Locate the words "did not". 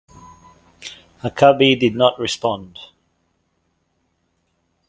1.79-2.17